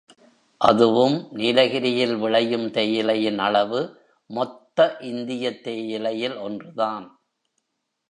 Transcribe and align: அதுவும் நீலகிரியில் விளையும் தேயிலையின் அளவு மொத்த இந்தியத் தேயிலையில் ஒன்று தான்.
அதுவும் 0.61 1.27
நீலகிரியில் 1.31 2.15
விளையும் 2.15 2.67
தேயிலையின் 2.71 3.37
அளவு 3.37 3.81
மொத்த 4.29 4.97
இந்தியத் 5.01 5.63
தேயிலையில் 5.63 6.37
ஒன்று 6.37 6.73
தான். 6.73 7.07